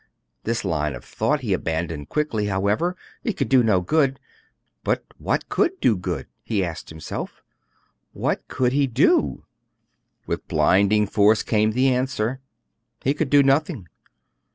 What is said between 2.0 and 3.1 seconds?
quickly, however;